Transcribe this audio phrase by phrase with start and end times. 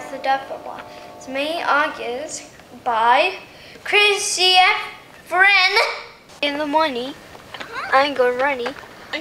[0.00, 0.80] 100 as the.
[1.16, 2.44] It's May, August
[2.84, 3.34] by
[3.84, 4.56] Krissy
[5.26, 5.78] Friend.
[6.40, 7.12] In the morning,
[7.92, 8.74] I go running.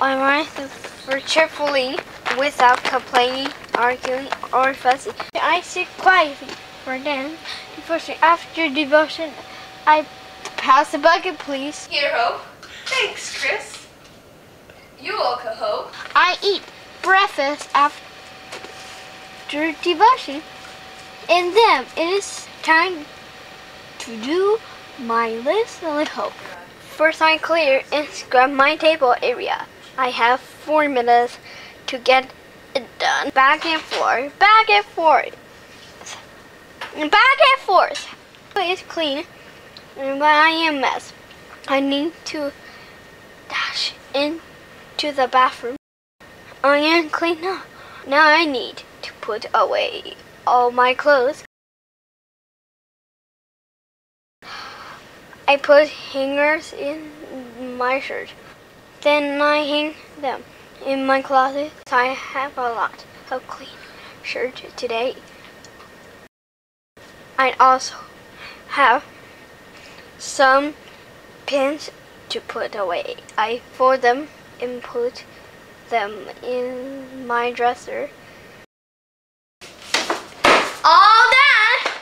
[0.00, 1.96] I run for cheerfully
[2.36, 5.12] without complaining, arguing, or fussing.
[5.34, 6.48] I sit quietly
[6.82, 7.36] for them.
[7.76, 8.16] Devotion.
[8.20, 9.30] After devotion,
[9.86, 10.06] I
[10.56, 11.86] pass the bucket, please.
[11.86, 12.42] Here, Hope.
[12.86, 13.86] Thanks, Chris.
[15.00, 15.92] You Hope.
[16.16, 16.62] I eat
[17.00, 18.00] breakfast after
[19.82, 20.42] devotion.
[21.28, 23.06] And then it is time
[24.00, 24.58] to do
[24.98, 26.32] my list hope.
[26.96, 29.66] First I clear and scrub my table area.
[29.96, 31.38] I have four minutes
[31.86, 32.30] to get
[32.74, 33.30] it done.
[33.30, 35.36] Back and forth, back and forth.
[36.94, 38.08] Back and forth.
[38.56, 39.24] It's clean,
[39.96, 41.12] but I am mess.
[41.66, 42.52] I need to
[43.48, 45.76] dash into the bathroom.
[46.62, 47.62] I am clean now.
[48.06, 50.14] Now I need to put away
[50.46, 51.44] all my clothes.
[55.46, 57.10] I put hangers in
[57.76, 58.30] my shirt.
[59.02, 60.42] Then I hang them
[60.84, 61.72] in my closet.
[61.92, 63.78] I have a lot of clean
[64.22, 65.16] shirts today.
[67.38, 67.96] I also
[68.68, 69.04] have
[70.18, 70.74] some
[71.46, 71.90] pins
[72.30, 73.16] to put away.
[73.36, 74.28] I fold them
[74.60, 75.24] and put
[75.90, 78.10] them in my dresser.
[80.86, 81.94] All done!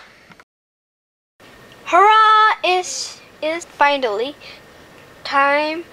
[1.84, 2.56] Hurrah!
[2.64, 4.34] It's, it's finally
[5.22, 5.84] time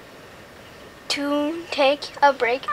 [1.10, 2.66] to take a break.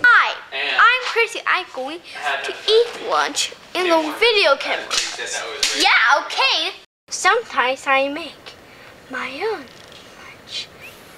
[0.00, 1.42] Hi, I'm Krissy.
[1.48, 1.98] I'm going
[2.44, 4.86] to eat lunch in the video camera.
[5.76, 6.76] Yeah, okay.
[7.08, 8.54] Sometimes I make
[9.10, 9.66] my own
[10.22, 10.68] lunch.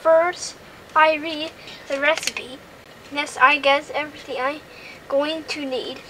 [0.01, 0.57] First,
[0.97, 1.53] I read
[1.89, 2.59] the recipe.
[3.13, 4.61] Next, I guess everything I'm
[5.09, 6.01] going to need.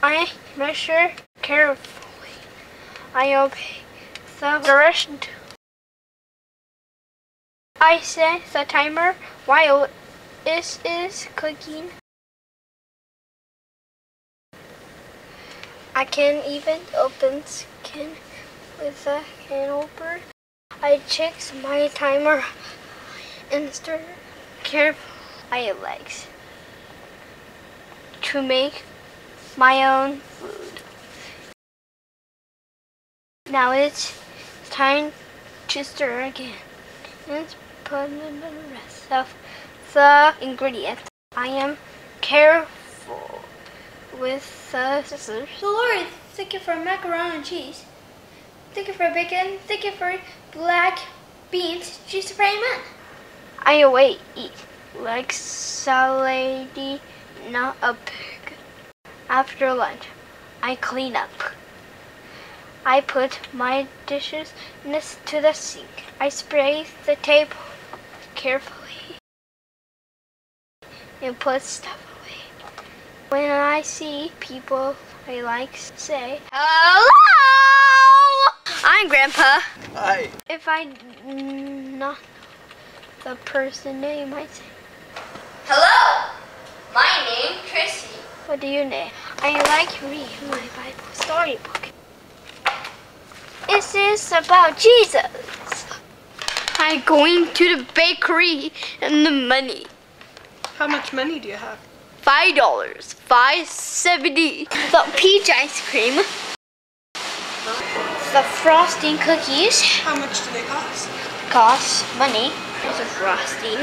[0.00, 1.12] I measure
[1.42, 2.38] carefully.
[3.12, 3.82] I obey
[4.38, 5.24] the directions.
[7.80, 9.88] I set the timer while
[10.46, 11.90] it is cooking.
[15.96, 18.12] I can even open skin
[18.78, 20.20] with a can opener.
[20.80, 22.44] I check my timer
[23.50, 24.02] and stir
[24.62, 25.12] carefully
[25.50, 26.26] I legs
[28.36, 28.82] to make
[29.56, 30.82] my own food.
[33.50, 34.12] Now it's
[34.68, 35.12] time
[35.68, 36.60] to stir again
[37.30, 37.46] and
[37.84, 39.34] put in the rest of
[39.94, 41.04] the ingredients.
[41.34, 41.78] I am
[42.20, 43.40] careful
[44.20, 45.48] with the scissors.
[45.58, 47.86] So Lord, thank you for macaroni and cheese.
[48.74, 49.56] Thank you for bacon.
[49.66, 50.20] Thank you for
[50.52, 50.98] black
[51.50, 52.00] beans.
[52.06, 52.60] Cheese supreme.
[53.62, 54.52] I await eat
[55.00, 57.00] like salady,
[57.50, 58.54] not a pig.
[59.28, 60.04] After lunch,
[60.62, 61.30] I clean up.
[62.84, 64.52] I put my dishes
[64.84, 66.04] to the sink.
[66.20, 67.56] I spray the table
[68.34, 69.18] carefully
[71.20, 72.70] and put stuff away.
[73.28, 74.94] When I see people
[75.28, 77.10] I like say, Hello!
[78.84, 79.58] I'm Grandpa.
[79.94, 80.30] Hi.
[80.48, 80.84] If I
[81.24, 82.18] not
[83.24, 84.62] the person name, I say.
[86.96, 88.16] My name, Krissy.
[88.48, 89.10] What do you name?
[89.40, 91.90] I like to read my Bible storybook.
[93.68, 95.26] This is about Jesus.
[96.78, 99.84] I'm going to the bakery and the money.
[100.78, 101.78] How much money do you have?
[102.22, 103.12] Five dollars.
[103.12, 104.64] Five seventy.
[104.64, 106.14] The peach ice cream.
[108.32, 111.10] The frosting cookies How much do they cost?
[111.50, 112.52] cost money.
[112.82, 113.80] There's a frosting.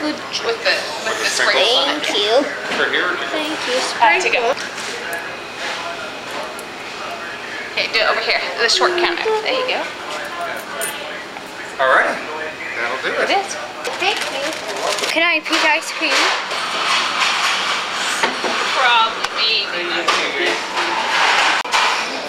[0.00, 0.16] Good.
[0.44, 0.74] With the
[1.06, 2.42] with the sprinkles Thank you.
[2.76, 3.78] For here Thank you.
[3.78, 4.20] To.
[4.20, 4.52] Sprinkle.
[7.72, 8.40] Okay, do it over here.
[8.62, 9.24] The short counter.
[9.42, 9.80] There you go.
[11.82, 12.14] All right.
[12.78, 13.38] That'll do It it.
[13.42, 13.50] is.
[13.98, 14.44] Thank you.
[15.10, 16.14] Can I have peach ice cream?
[18.78, 20.50] Probably maybe.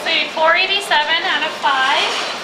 [0.05, 0.85] Say 487
[1.25, 2.35] out of 5.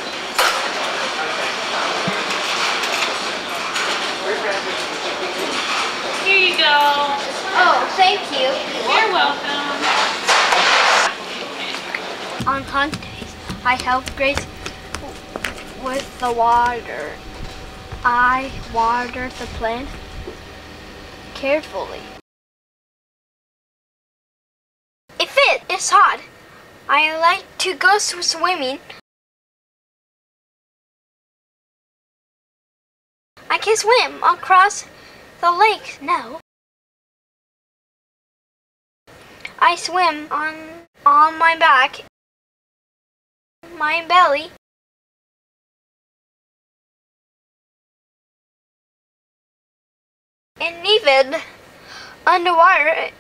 [6.26, 6.78] Here you go.
[7.58, 8.50] Oh, thank you.
[8.90, 9.78] You're welcome.
[12.48, 14.44] On Sundays, I help Grace
[15.84, 17.12] with the water.
[18.04, 19.88] I water the plant
[21.36, 22.02] carefully.
[25.20, 26.22] If it is hot,
[26.90, 28.80] I like to go swimming.
[33.48, 34.86] I can swim across
[35.40, 36.40] the lake now.
[39.64, 40.56] I swim on
[41.06, 42.04] on my back,
[43.78, 44.50] my belly.
[50.60, 51.42] And even
[52.26, 53.12] underwater,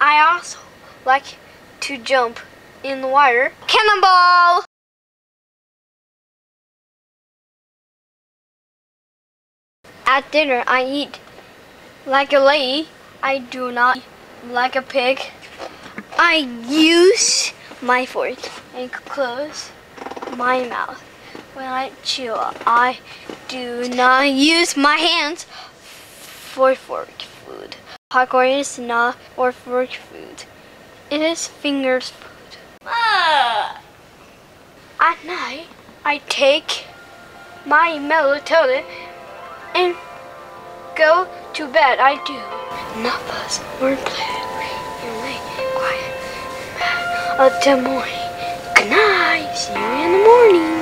[0.00, 0.58] I also
[1.06, 1.36] like
[1.80, 2.40] to jump
[2.82, 3.52] in the water.
[3.68, 4.64] Cannonball!
[10.04, 11.20] At dinner, I eat
[12.06, 12.88] like a lady.
[13.22, 14.00] I do not
[14.44, 15.20] like a pig.
[16.18, 16.36] I
[16.68, 18.38] use my fork
[18.74, 19.70] and close
[20.36, 21.00] my mouth.
[21.54, 22.98] When I chew, I
[23.48, 27.76] do not use my hands for fork food.
[28.10, 30.44] Popcorn is not for fork food.
[31.10, 32.56] It is fingers food.
[32.86, 33.80] Ah.
[34.98, 35.66] At night,
[36.04, 36.86] I take
[37.66, 38.84] my melatonin
[39.74, 39.94] and
[40.96, 42.32] go to bad, I do
[43.02, 44.40] not fuss or play
[45.04, 45.36] and lay
[45.76, 46.12] quiet
[47.82, 48.20] morning.
[48.74, 49.52] Good night.
[49.54, 50.81] See you in the morning.